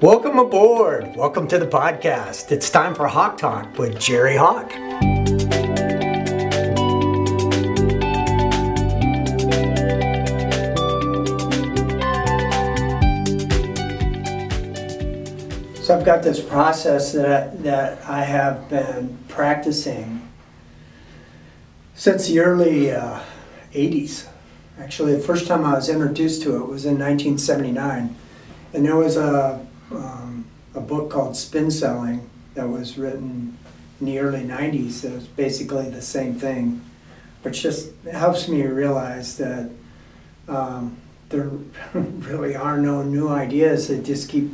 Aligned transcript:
Welcome 0.00 0.38
aboard. 0.38 1.16
Welcome 1.16 1.48
to 1.48 1.58
the 1.58 1.66
podcast. 1.66 2.52
It's 2.52 2.70
time 2.70 2.94
for 2.94 3.08
Hawk 3.08 3.36
Talk 3.36 3.76
with 3.76 3.98
Jerry 3.98 4.36
Hawk. 4.36 4.70
So 15.82 15.98
I've 15.98 16.04
got 16.04 16.22
this 16.22 16.40
process 16.40 17.10
that, 17.14 17.60
that 17.64 18.00
I 18.08 18.22
have 18.22 18.68
been 18.68 19.18
practicing 19.26 20.30
since 21.96 22.28
the 22.28 22.38
early 22.38 22.92
uh, 22.92 23.18
80s. 23.72 24.28
Actually, 24.78 25.16
the 25.16 25.22
first 25.22 25.48
time 25.48 25.64
I 25.64 25.74
was 25.74 25.88
introduced 25.88 26.42
to 26.42 26.54
it 26.54 26.68
was 26.68 26.84
in 26.84 27.00
1979. 27.00 28.14
And 28.72 28.84
there 28.84 28.94
was 28.94 29.16
a 29.16 29.66
a 30.78 30.80
book 30.80 31.10
called 31.10 31.36
Spin 31.36 31.70
Selling 31.70 32.30
that 32.54 32.68
was 32.68 32.96
written 32.96 33.58
in 34.00 34.06
the 34.06 34.18
early 34.20 34.42
90s 34.42 35.02
that 35.02 35.12
was 35.12 35.26
basically 35.26 35.90
the 35.90 36.00
same 36.00 36.34
thing, 36.34 36.84
which 37.42 37.62
just 37.62 37.90
helps 38.10 38.48
me 38.48 38.62
realize 38.62 39.36
that 39.38 39.70
um, 40.46 40.96
there 41.30 41.50
really 41.94 42.54
are 42.54 42.78
no 42.78 43.02
new 43.02 43.28
ideas 43.28 43.88
that 43.88 44.04
just 44.04 44.28
keep 44.28 44.52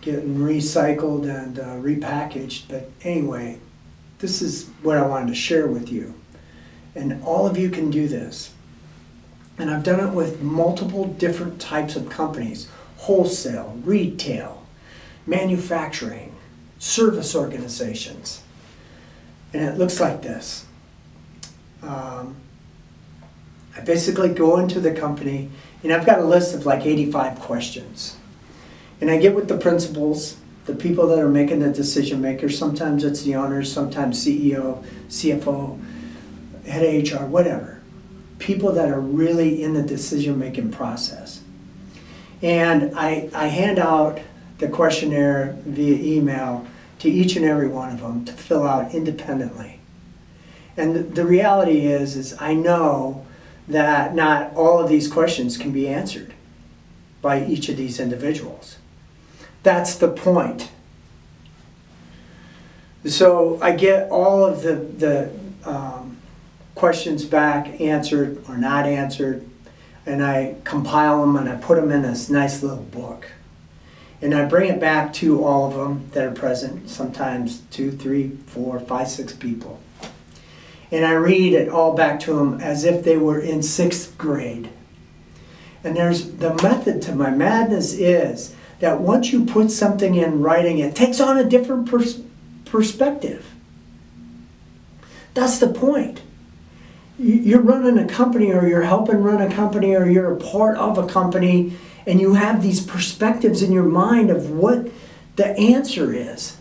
getting 0.00 0.36
recycled 0.36 1.30
and 1.30 1.60
uh, 1.60 1.76
repackaged. 1.76 2.64
But 2.68 2.90
anyway, 3.02 3.60
this 4.18 4.42
is 4.42 4.68
what 4.82 4.98
I 4.98 5.06
wanted 5.06 5.28
to 5.28 5.34
share 5.34 5.68
with 5.68 5.90
you. 5.90 6.14
And 6.96 7.22
all 7.22 7.46
of 7.46 7.56
you 7.56 7.70
can 7.70 7.90
do 7.90 8.08
this. 8.08 8.52
And 9.58 9.70
I've 9.70 9.84
done 9.84 10.00
it 10.00 10.12
with 10.12 10.42
multiple 10.42 11.04
different 11.04 11.60
types 11.60 11.94
of 11.94 12.10
companies 12.10 12.68
wholesale, 12.96 13.78
retail, 13.84 14.65
manufacturing, 15.26 16.34
service 16.78 17.34
organizations. 17.34 18.42
And 19.52 19.64
it 19.64 19.78
looks 19.78 20.00
like 20.00 20.22
this. 20.22 20.64
Um, 21.82 22.36
I 23.76 23.80
basically 23.80 24.30
go 24.30 24.58
into 24.58 24.80
the 24.80 24.92
company 24.92 25.50
and 25.82 25.92
I've 25.92 26.06
got 26.06 26.18
a 26.18 26.24
list 26.24 26.54
of 26.54 26.66
like 26.66 26.86
85 26.86 27.40
questions. 27.40 28.16
And 29.00 29.10
I 29.10 29.18
get 29.18 29.34
with 29.34 29.48
the 29.48 29.58
principals, 29.58 30.36
the 30.64 30.74
people 30.74 31.06
that 31.08 31.18
are 31.18 31.28
making 31.28 31.60
the 31.60 31.70
decision 31.70 32.20
makers. 32.20 32.58
Sometimes 32.58 33.04
it's 33.04 33.22
the 33.22 33.36
owners, 33.36 33.70
sometimes 33.70 34.24
CEO, 34.24 34.82
CFO, 35.08 35.80
head 36.66 36.82
of 36.82 37.12
HR, 37.12 37.26
whatever. 37.26 37.80
People 38.38 38.72
that 38.72 38.88
are 38.88 39.00
really 39.00 39.62
in 39.62 39.74
the 39.74 39.82
decision 39.82 40.38
making 40.38 40.72
process. 40.72 41.42
And 42.42 42.92
I, 42.98 43.30
I 43.34 43.46
hand 43.46 43.78
out 43.78 44.18
the 44.58 44.68
questionnaire 44.68 45.56
via 45.64 46.16
email 46.16 46.66
to 46.98 47.10
each 47.10 47.36
and 47.36 47.44
every 47.44 47.68
one 47.68 47.92
of 47.92 48.00
them 48.00 48.24
to 48.24 48.32
fill 48.32 48.66
out 48.66 48.94
independently. 48.94 49.80
And 50.76 51.14
the, 51.14 51.24
reality 51.24 51.86
is, 51.86 52.16
is 52.16 52.36
I 52.38 52.54
know 52.54 53.26
that 53.68 54.14
not 54.14 54.54
all 54.54 54.80
of 54.80 54.88
these 54.88 55.08
questions 55.08 55.56
can 55.56 55.72
be 55.72 55.88
answered 55.88 56.34
by 57.22 57.44
each 57.44 57.68
of 57.68 57.76
these 57.76 57.98
individuals. 57.98 58.78
That's 59.62 59.94
the 59.96 60.08
point. 60.08 60.70
So 63.04 63.58
I 63.62 63.72
get 63.72 64.10
all 64.10 64.44
of 64.44 64.62
the, 64.62 64.74
the 64.74 65.32
um, 65.68 66.18
questions 66.74 67.24
back 67.24 67.80
answered 67.80 68.44
or 68.48 68.56
not 68.56 68.86
answered 68.86 69.48
and 70.06 70.24
I 70.24 70.54
compile 70.64 71.20
them 71.20 71.36
and 71.36 71.48
I 71.48 71.56
put 71.56 71.76
them 71.76 71.90
in 71.90 72.02
this 72.02 72.30
nice 72.30 72.62
little 72.62 72.84
book. 72.84 73.28
And 74.26 74.34
I 74.34 74.44
bring 74.44 74.68
it 74.68 74.80
back 74.80 75.12
to 75.14 75.44
all 75.44 75.68
of 75.68 75.74
them 75.74 76.10
that 76.10 76.26
are 76.26 76.32
present, 76.32 76.90
sometimes 76.90 77.60
two, 77.70 77.92
three, 77.92 78.30
four, 78.48 78.80
five, 78.80 79.08
six 79.08 79.32
people. 79.32 79.78
And 80.90 81.04
I 81.04 81.12
read 81.12 81.52
it 81.52 81.68
all 81.68 81.94
back 81.94 82.18
to 82.20 82.34
them 82.34 82.60
as 82.60 82.82
if 82.82 83.04
they 83.04 83.16
were 83.16 83.38
in 83.38 83.62
sixth 83.62 84.18
grade. 84.18 84.68
And 85.84 85.94
there's 85.94 86.28
the 86.38 86.60
method 86.60 87.02
to 87.02 87.14
my 87.14 87.30
madness 87.30 87.92
is 87.92 88.52
that 88.80 89.00
once 89.00 89.32
you 89.32 89.44
put 89.44 89.70
something 89.70 90.16
in 90.16 90.42
writing, 90.42 90.78
it 90.78 90.96
takes 90.96 91.20
on 91.20 91.38
a 91.38 91.44
different 91.44 91.88
pers- 91.88 92.20
perspective. 92.64 93.46
That's 95.34 95.60
the 95.60 95.68
point 95.68 96.22
you're 97.16 97.62
running 97.62 97.96
a 97.96 98.08
company 98.08 98.52
or 98.52 98.66
you're 98.66 98.82
helping 98.82 99.22
run 99.22 99.40
a 99.40 99.54
company 99.54 99.94
or 99.94 100.04
you're 100.04 100.32
a 100.32 100.36
part 100.36 100.76
of 100.78 100.98
a 100.98 101.06
company 101.06 101.76
and 102.06 102.20
you 102.20 102.34
have 102.34 102.62
these 102.62 102.80
perspectives 102.80 103.62
in 103.62 103.72
your 103.72 103.84
mind 103.84 104.30
of 104.30 104.50
what 104.50 104.88
the 105.36 105.48
answer 105.58 106.12
is. 106.12 106.56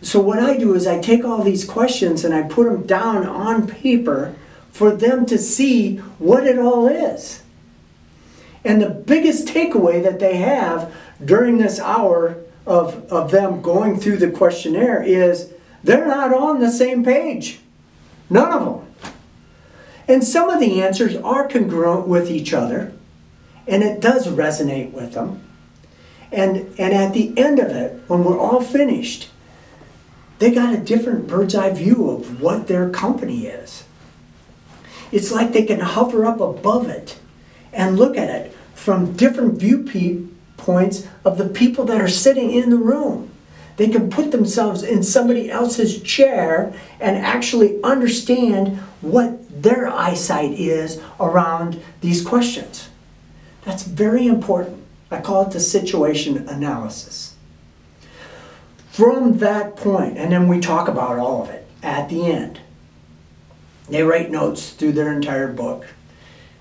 So, 0.00 0.20
what 0.20 0.38
I 0.38 0.56
do 0.56 0.74
is 0.74 0.86
I 0.86 1.00
take 1.00 1.24
all 1.24 1.42
these 1.42 1.64
questions 1.64 2.24
and 2.24 2.34
I 2.34 2.42
put 2.42 2.64
them 2.64 2.86
down 2.86 3.26
on 3.26 3.66
paper 3.66 4.36
for 4.70 4.94
them 4.94 5.26
to 5.26 5.38
see 5.38 5.96
what 6.18 6.46
it 6.46 6.58
all 6.58 6.86
is. 6.86 7.42
And 8.64 8.80
the 8.80 8.90
biggest 8.90 9.48
takeaway 9.48 10.02
that 10.02 10.20
they 10.20 10.36
have 10.36 10.94
during 11.24 11.58
this 11.58 11.80
hour 11.80 12.36
of, 12.66 13.10
of 13.10 13.30
them 13.30 13.62
going 13.62 13.98
through 13.98 14.18
the 14.18 14.30
questionnaire 14.30 15.02
is 15.02 15.52
they're 15.82 16.06
not 16.06 16.34
on 16.34 16.60
the 16.60 16.70
same 16.70 17.02
page. 17.02 17.60
None 18.30 18.52
of 18.52 18.64
them. 18.64 19.12
And 20.06 20.22
some 20.22 20.48
of 20.48 20.60
the 20.60 20.82
answers 20.82 21.16
are 21.16 21.48
congruent 21.48 22.06
with 22.06 22.30
each 22.30 22.52
other, 22.52 22.92
and 23.68 23.82
it 23.82 24.00
does 24.00 24.26
resonate 24.26 24.92
with 24.92 25.12
them. 25.12 25.44
And, 26.32 26.74
and 26.78 26.92
at 26.92 27.12
the 27.12 27.36
end 27.38 27.58
of 27.58 27.68
it, 27.68 28.02
when 28.06 28.24
we're 28.24 28.38
all 28.38 28.60
finished, 28.60 29.28
they 30.38 30.50
got 30.50 30.74
a 30.74 30.78
different 30.78 31.26
bird's 31.26 31.54
eye 31.54 31.70
view 31.70 32.10
of 32.10 32.40
what 32.40 32.66
their 32.66 32.90
company 32.90 33.46
is. 33.46 33.84
It's 35.10 35.32
like 35.32 35.52
they 35.52 35.64
can 35.64 35.80
hover 35.80 36.24
up 36.26 36.40
above 36.40 36.88
it 36.88 37.18
and 37.72 37.98
look 37.98 38.16
at 38.16 38.28
it 38.28 38.54
from 38.74 39.12
different 39.12 39.58
viewpoints 39.58 41.06
of 41.24 41.38
the 41.38 41.48
people 41.48 41.84
that 41.86 42.00
are 42.00 42.08
sitting 42.08 42.50
in 42.50 42.70
the 42.70 42.76
room. 42.76 43.30
They 43.76 43.88
can 43.88 44.10
put 44.10 44.32
themselves 44.32 44.82
in 44.82 45.02
somebody 45.02 45.50
else's 45.50 46.02
chair 46.02 46.74
and 47.00 47.16
actually 47.16 47.82
understand 47.82 48.78
what 49.00 49.62
their 49.62 49.88
eyesight 49.88 50.52
is 50.52 51.00
around 51.20 51.80
these 52.00 52.24
questions. 52.24 52.88
That's 53.68 53.82
very 53.82 54.26
important. 54.26 54.82
I 55.10 55.20
call 55.20 55.42
it 55.42 55.50
the 55.50 55.60
situation 55.60 56.48
analysis. 56.48 57.34
From 58.90 59.40
that 59.40 59.76
point, 59.76 60.16
and 60.16 60.32
then 60.32 60.48
we 60.48 60.58
talk 60.58 60.88
about 60.88 61.18
all 61.18 61.42
of 61.42 61.50
it 61.50 61.66
at 61.82 62.08
the 62.08 62.24
end. 62.24 62.60
They 63.90 64.02
write 64.02 64.30
notes 64.30 64.70
through 64.70 64.92
their 64.92 65.12
entire 65.12 65.52
book, 65.52 65.86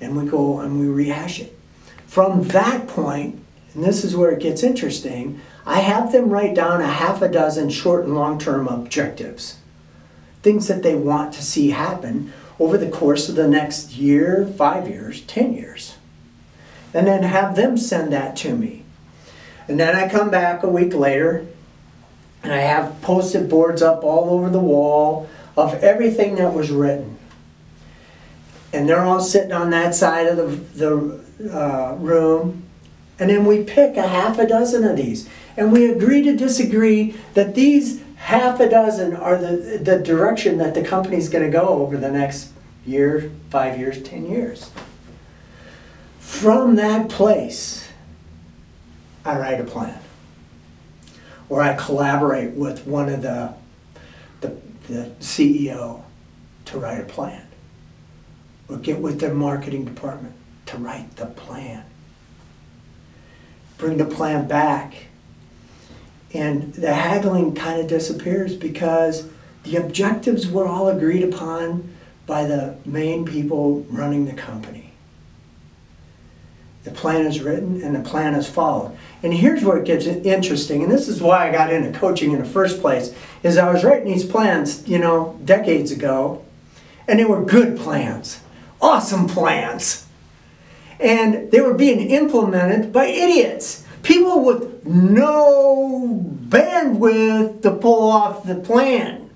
and 0.00 0.16
we 0.16 0.30
go 0.30 0.60
and 0.60 0.78
we 0.78 0.86
rehash 0.86 1.40
it. 1.40 1.58
From 2.06 2.44
that 2.48 2.86
point, 2.86 3.44
and 3.74 3.82
this 3.82 4.04
is 4.04 4.14
where 4.14 4.30
it 4.30 4.40
gets 4.40 4.62
interesting, 4.62 5.40
I 5.66 5.80
have 5.80 6.12
them 6.12 6.30
write 6.30 6.54
down 6.54 6.80
a 6.80 6.86
half 6.86 7.20
a 7.20 7.28
dozen 7.28 7.68
short 7.70 8.04
and 8.04 8.14
long 8.14 8.38
term 8.38 8.68
objectives, 8.68 9.56
things 10.42 10.68
that 10.68 10.84
they 10.84 10.94
want 10.94 11.34
to 11.34 11.42
see 11.42 11.70
happen 11.70 12.32
over 12.60 12.78
the 12.78 12.88
course 12.88 13.28
of 13.28 13.34
the 13.34 13.48
next 13.48 13.94
year, 13.94 14.46
five 14.56 14.88
years, 14.88 15.22
ten 15.22 15.52
years. 15.52 15.96
And 16.94 17.06
then 17.06 17.22
have 17.22 17.56
them 17.56 17.76
send 17.76 18.12
that 18.12 18.36
to 18.36 18.54
me. 18.54 18.84
And 19.68 19.78
then 19.78 19.96
I 19.96 20.08
come 20.08 20.30
back 20.30 20.62
a 20.62 20.68
week 20.68 20.94
later 20.94 21.46
and 22.42 22.52
I 22.52 22.58
have 22.58 23.00
post-it 23.02 23.48
boards 23.48 23.82
up 23.82 24.02
all 24.02 24.30
over 24.30 24.50
the 24.50 24.58
wall 24.58 25.28
of 25.56 25.74
everything 25.82 26.34
that 26.36 26.52
was 26.52 26.70
written. 26.70 27.16
And 28.72 28.88
they're 28.88 29.04
all 29.04 29.20
sitting 29.20 29.52
on 29.52 29.70
that 29.70 29.94
side 29.94 30.26
of 30.26 30.36
the, 30.36 31.20
the 31.38 31.56
uh, 31.56 31.94
room. 31.96 32.64
And 33.18 33.30
then 33.30 33.44
we 33.44 33.62
pick 33.62 33.96
a 33.96 34.08
half 34.08 34.38
a 34.38 34.46
dozen 34.46 34.84
of 34.84 34.96
these. 34.96 35.28
And 35.56 35.70
we 35.70 35.90
agree 35.90 36.22
to 36.22 36.36
disagree 36.36 37.14
that 37.34 37.54
these 37.54 38.02
half 38.16 38.60
a 38.60 38.68
dozen 38.68 39.14
are 39.14 39.36
the, 39.36 39.78
the 39.82 39.98
direction 39.98 40.58
that 40.58 40.74
the 40.74 40.82
company's 40.82 41.28
going 41.28 41.44
to 41.44 41.50
go 41.50 41.68
over 41.68 41.96
the 41.96 42.10
next 42.10 42.50
year, 42.86 43.30
five 43.50 43.78
years, 43.78 44.02
ten 44.02 44.26
years. 44.26 44.70
From 46.32 46.74
that 46.74 47.08
place, 47.08 47.88
I 49.24 49.38
write 49.38 49.60
a 49.60 49.64
plan. 49.64 50.00
Or 51.48 51.62
I 51.62 51.74
collaborate 51.74 52.54
with 52.54 52.84
one 52.84 53.10
of 53.10 53.22
the, 53.22 53.54
the, 54.40 54.56
the 54.88 55.10
CEO 55.20 56.02
to 56.64 56.78
write 56.78 57.00
a 57.00 57.04
plan. 57.04 57.46
Or 58.68 58.78
get 58.78 58.98
with 58.98 59.20
their 59.20 59.34
marketing 59.34 59.84
department 59.84 60.34
to 60.66 60.78
write 60.78 61.14
the 61.14 61.26
plan. 61.26 61.84
Bring 63.78 63.98
the 63.98 64.06
plan 64.06 64.48
back 64.48 65.06
and 66.34 66.74
the 66.74 66.94
haggling 66.94 67.54
kind 67.54 67.78
of 67.78 67.86
disappears 67.86 68.56
because 68.56 69.28
the 69.62 69.76
objectives 69.76 70.48
were 70.48 70.66
all 70.66 70.88
agreed 70.88 71.22
upon 71.22 71.94
by 72.26 72.46
the 72.46 72.74
main 72.84 73.24
people 73.24 73.86
running 73.90 74.24
the 74.24 74.32
company. 74.32 74.91
The 76.84 76.90
plan 76.90 77.26
is 77.26 77.40
written 77.40 77.82
and 77.82 77.94
the 77.94 78.08
plan 78.08 78.34
is 78.34 78.48
followed. 78.48 78.96
And 79.22 79.32
here's 79.32 79.62
where 79.62 79.78
it 79.78 79.84
gets 79.84 80.06
interesting, 80.06 80.82
and 80.82 80.90
this 80.90 81.06
is 81.08 81.22
why 81.22 81.48
I 81.48 81.52
got 81.52 81.72
into 81.72 81.96
coaching 81.96 82.32
in 82.32 82.40
the 82.40 82.48
first 82.48 82.80
place, 82.80 83.14
is 83.44 83.56
I 83.56 83.72
was 83.72 83.84
writing 83.84 84.12
these 84.12 84.24
plans, 84.24 84.86
you 84.88 84.98
know, 84.98 85.38
decades 85.44 85.92
ago, 85.92 86.44
and 87.06 87.18
they 87.18 87.24
were 87.24 87.44
good 87.44 87.78
plans, 87.78 88.40
awesome 88.80 89.28
plans. 89.28 90.06
And 90.98 91.50
they 91.52 91.60
were 91.60 91.74
being 91.74 92.10
implemented 92.10 92.92
by 92.92 93.06
idiots, 93.06 93.84
people 94.02 94.44
with 94.44 94.84
no 94.84 96.20
bandwidth 96.48 97.62
to 97.62 97.70
pull 97.70 98.10
off 98.10 98.44
the 98.44 98.56
plan. 98.56 99.30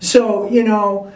So, 0.00 0.48
you 0.48 0.62
know, 0.62 1.12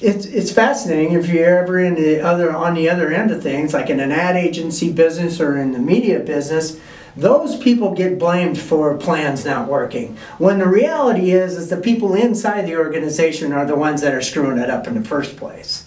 it's 0.00 0.24
it's 0.26 0.50
fascinating 0.50 1.12
if 1.12 1.28
you're 1.28 1.58
ever 1.58 1.78
in 1.78 1.94
the 1.94 2.20
other 2.20 2.54
on 2.54 2.74
the 2.74 2.88
other 2.88 3.12
end 3.12 3.30
of 3.30 3.42
things, 3.42 3.74
like 3.74 3.90
in 3.90 4.00
an 4.00 4.12
ad 4.12 4.36
agency 4.36 4.90
business 4.90 5.40
or 5.40 5.58
in 5.58 5.72
the 5.72 5.78
media 5.78 6.20
business. 6.20 6.80
Those 7.16 7.56
people 7.56 7.92
get 7.92 8.18
blamed 8.18 8.58
for 8.58 8.96
plans 8.96 9.44
not 9.44 9.68
working. 9.68 10.16
When 10.38 10.60
the 10.60 10.68
reality 10.68 11.32
is, 11.32 11.56
is 11.56 11.68
the 11.68 11.76
people 11.76 12.14
inside 12.14 12.62
the 12.62 12.76
organization 12.76 13.52
are 13.52 13.66
the 13.66 13.74
ones 13.74 14.00
that 14.02 14.14
are 14.14 14.22
screwing 14.22 14.58
it 14.58 14.70
up 14.70 14.86
in 14.86 14.94
the 14.94 15.06
first 15.06 15.36
place. 15.36 15.86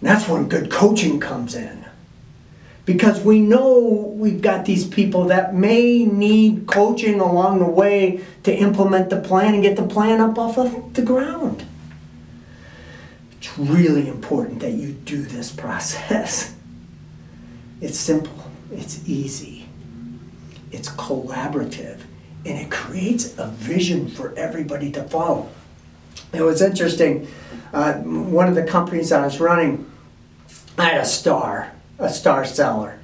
And 0.00 0.08
that's 0.08 0.26
when 0.28 0.48
good 0.48 0.70
coaching 0.70 1.20
comes 1.20 1.54
in. 1.54 1.84
Because 2.86 3.20
we 3.20 3.38
know 3.38 4.14
we've 4.16 4.40
got 4.40 4.64
these 4.64 4.86
people 4.86 5.24
that 5.24 5.54
may 5.54 6.04
need 6.04 6.66
coaching 6.66 7.20
along 7.20 7.58
the 7.58 7.66
way 7.66 8.24
to 8.44 8.56
implement 8.56 9.10
the 9.10 9.20
plan 9.20 9.52
and 9.52 9.62
get 9.62 9.76
the 9.76 9.86
plan 9.86 10.20
up 10.20 10.38
off 10.38 10.56
of 10.56 10.94
the 10.94 11.02
ground. 11.02 11.66
It's 13.46 13.58
really 13.58 14.08
important 14.08 14.58
that 14.60 14.72
you 14.72 14.92
do 14.92 15.22
this 15.22 15.52
process. 15.52 16.52
It's 17.80 17.98
simple, 17.98 18.50
it's 18.72 19.06
easy, 19.08 19.68
it's 20.72 20.88
collaborative, 20.88 22.00
and 22.44 22.58
it 22.58 22.70
creates 22.70 23.38
a 23.38 23.48
vision 23.48 24.08
for 24.08 24.34
everybody 24.34 24.90
to 24.92 25.04
follow. 25.04 25.48
It 26.32 26.42
was 26.42 26.60
interesting. 26.60 27.28
Uh, 27.72 27.94
one 27.94 28.48
of 28.48 28.56
the 28.56 28.64
companies 28.64 29.10
that 29.10 29.20
I 29.20 29.26
was 29.26 29.38
running, 29.38 29.88
I 30.76 30.84
had 30.86 31.02
a 31.02 31.06
star, 31.06 31.70
a 31.98 32.08
star 32.08 32.44
seller, 32.44 32.98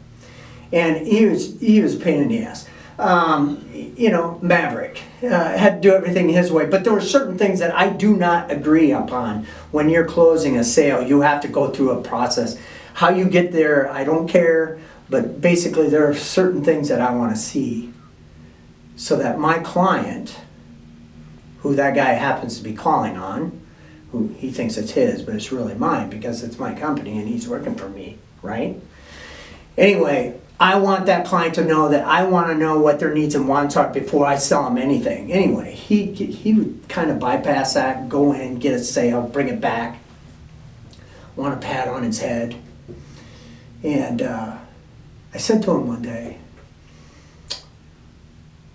and 0.73 1.07
he 1.07 1.27
was 1.27 1.61
he 1.61 1.81
was 1.81 1.95
a 1.95 1.99
pain 1.99 2.21
in 2.21 2.29
the 2.29 2.43
ass 2.43 2.67
um, 2.99 3.69
you 3.73 4.11
know, 4.11 4.39
Maverick. 4.43 5.03
Uh, 5.23 5.57
had 5.57 5.81
to 5.83 5.89
do 5.89 5.95
everything 5.95 6.29
his 6.29 6.51
way. 6.51 6.67
But 6.67 6.85
there 6.85 6.93
were 6.93 7.01
certain 7.01 7.39
things 7.39 7.61
that 7.61 7.75
I 7.75 7.89
do 7.89 8.17
not 8.17 8.51
agree 8.51 8.93
upon. 8.93 9.47
When 9.71 9.89
you're 9.89 10.07
closing 10.07 10.57
a 10.57 10.65
sale, 10.65 11.03
you 11.03 11.21
have 11.21 11.41
to 11.43 11.49
go 11.49 11.71
through 11.71 11.91
a 11.91 12.03
process. 12.03 12.59
How 12.95 13.11
you 13.11 13.27
get 13.27 13.53
there, 13.53 13.91
I 13.91 14.05
don't 14.05 14.29
care. 14.29 14.81
But 15.09 15.41
basically, 15.41 15.89
there 15.89 16.09
are 16.09 16.15
certain 16.15 16.65
things 16.65 16.89
that 16.89 17.01
I 17.01 17.15
want 17.15 17.35
to 17.35 17.41
see 17.41 17.93
so 18.97 19.17
that 19.17 19.39
my 19.39 19.59
client, 19.59 20.39
who 21.61 21.75
that 21.75 21.95
guy 21.95 22.13
happens 22.13 22.59
to 22.59 22.63
be 22.63 22.73
calling 22.73 23.17
on, 23.17 23.61
who 24.11 24.29
he 24.39 24.51
thinks 24.51 24.77
it's 24.77 24.93
his, 24.93 25.23
but 25.23 25.35
it's 25.35 25.51
really 25.51 25.75
mine 25.75 26.11
because 26.11 26.43
it's 26.43 26.59
my 26.59 26.75
company 26.75 27.19
and 27.19 27.29
he's 27.29 27.49
working 27.49 27.75
for 27.75 27.89
me, 27.89 28.19
right? 28.43 28.79
Anyway, 29.79 30.39
I 30.63 30.77
want 30.77 31.07
that 31.07 31.27
client 31.27 31.57
to 31.57 31.65
know 31.65 31.89
that 31.89 32.07
I 32.07 32.23
want 32.23 32.47
to 32.47 32.55
know 32.55 32.79
what 32.79 33.01
their 33.01 33.13
needs 33.13 33.35
and 33.35 33.49
wants 33.49 33.77
are 33.77 33.93
before 33.93 34.27
I 34.27 34.37
sell 34.37 34.63
them 34.63 34.79
anything. 34.79 35.33
Anyway, 35.33 35.75
he, 35.75 36.13
he 36.13 36.55
would 36.55 36.85
kind 36.89 37.11
of 37.11 37.19
bypass 37.19 37.75
that, 37.75 38.09
go 38.09 38.33
in, 38.33 38.61
get 38.61 38.73
a 38.73 38.79
sale, 38.79 39.23
bring 39.23 39.49
it 39.49 39.61
back, 39.61 39.99
want 41.35 41.53
a 41.53 41.57
pat 41.57 41.89
on 41.89 42.05
his 42.05 42.21
head. 42.21 42.55
And 43.83 44.23
uh, 44.23 44.57
I 45.35 45.39
said 45.39 45.65
to 45.65 45.73
him 45.73 45.89
one 45.89 46.03
day, 46.03 46.39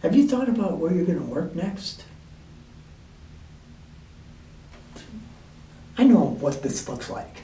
Have 0.02 0.14
you 0.14 0.28
thought 0.28 0.50
about 0.50 0.80
where 0.80 0.94
you're 0.94 1.06
going 1.06 1.20
to 1.20 1.24
work 1.24 1.56
next? 1.56 2.04
I 5.98 6.04
know 6.04 6.36
what 6.42 6.64
this 6.64 6.90
looks 6.90 7.10
like. 7.10 7.44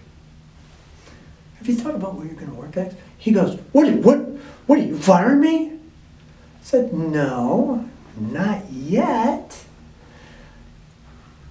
Have 1.63 1.69
you 1.69 1.75
thought 1.81 1.95
about 1.95 2.15
where 2.15 2.25
you're 2.25 2.35
going 2.35 2.51
to 2.51 2.57
work 2.57 2.75
next? 2.75 2.97
He 3.17 3.31
goes, 3.31 3.57
What, 3.71 3.89
what, 3.93 4.17
what 4.67 4.79
are 4.79 4.81
you 4.81 4.97
firing 4.97 5.39
me? 5.39 5.69
I 5.69 5.77
said, 6.61 6.93
No, 6.93 7.89
not 8.17 8.69
yet. 8.69 9.63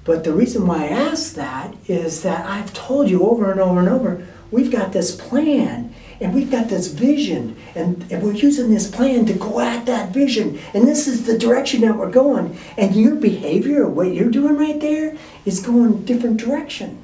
But 0.05 0.25
the 0.25 0.35
reason 0.35 0.67
why 0.67 0.85
I 0.85 0.88
asked 0.88 1.35
that 1.37 1.75
is 1.87 2.25
that 2.25 2.44
I've 2.44 2.75
told 2.75 3.09
you 3.09 3.23
over 3.23 3.50
and 3.50 3.59
over 3.59 3.81
and 3.81 3.88
over, 3.88 4.26
we've 4.50 4.70
got 4.70 4.93
this 4.93 5.17
plan 5.17 5.94
and 6.20 6.35
we've 6.35 6.50
got 6.50 6.69
this 6.69 6.88
vision 6.88 7.56
and, 7.75 8.05
and 8.12 8.23
we're 8.23 8.35
using 8.35 8.69
this 8.69 8.91
plan 8.91 9.25
to 9.25 9.32
go 9.32 9.61
at 9.61 9.87
that 9.87 10.11
vision 10.11 10.59
and 10.75 10.87
this 10.87 11.09
is 11.09 11.25
the 11.25 11.38
direction 11.38 11.81
that 11.81 11.97
we're 11.97 12.11
going 12.11 12.59
and 12.76 12.94
your 12.94 13.14
behavior 13.14 13.88
what 13.88 14.12
you're 14.12 14.31
doing 14.31 14.56
right 14.56 14.79
there 14.81 15.17
is 15.47 15.64
going 15.64 15.94
a 15.94 15.97
different 15.97 16.37
direction 16.37 17.03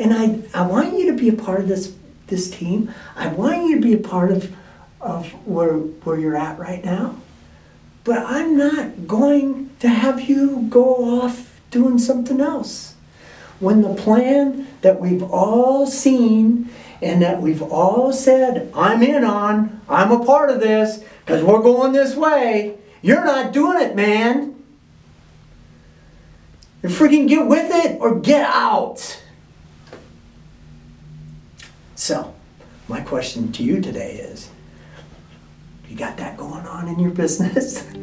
and 0.00 0.14
I, 0.14 0.40
I 0.58 0.66
want 0.66 0.98
you 0.98 1.12
to 1.12 1.16
be 1.16 1.28
a 1.28 1.34
part 1.34 1.60
of 1.60 1.68
this, 1.68 1.94
this 2.26 2.50
team. 2.50 2.92
I 3.14 3.28
want 3.28 3.68
you 3.68 3.76
to 3.76 3.80
be 3.80 3.92
a 3.92 3.98
part 3.98 4.32
of, 4.32 4.50
of 5.00 5.30
where, 5.46 5.74
where 5.74 6.18
you're 6.18 6.36
at 6.36 6.58
right 6.58 6.82
now. 6.82 7.16
But 8.02 8.18
I'm 8.18 8.56
not 8.56 9.06
going 9.06 9.70
to 9.80 9.88
have 9.88 10.22
you 10.22 10.66
go 10.70 11.20
off 11.20 11.60
doing 11.70 11.98
something 11.98 12.40
else. 12.40 12.94
When 13.58 13.82
the 13.82 13.94
plan 13.94 14.66
that 14.80 14.98
we've 14.98 15.22
all 15.22 15.86
seen 15.86 16.70
and 17.02 17.20
that 17.20 17.42
we've 17.42 17.62
all 17.62 18.10
said, 18.10 18.72
I'm 18.74 19.02
in 19.02 19.22
on, 19.22 19.82
I'm 19.86 20.10
a 20.12 20.24
part 20.24 20.50
of 20.50 20.60
this, 20.60 21.04
because 21.20 21.44
we're 21.44 21.62
going 21.62 21.92
this 21.92 22.16
way, 22.16 22.78
you're 23.02 23.24
not 23.24 23.52
doing 23.52 23.80
it, 23.82 23.94
man. 23.94 24.56
You 26.82 26.88
freaking 26.88 27.28
get 27.28 27.46
with 27.46 27.70
it 27.70 28.00
or 28.00 28.18
get 28.18 28.46
out. 28.46 29.22
So, 32.00 32.32
my 32.88 33.02
question 33.02 33.52
to 33.52 33.62
you 33.62 33.78
today 33.78 34.14
is 34.14 34.48
you 35.86 35.98
got 35.98 36.16
that 36.16 36.38
going 36.38 36.66
on 36.66 36.88
in 36.88 36.98
your 36.98 37.10
business? 37.10 37.86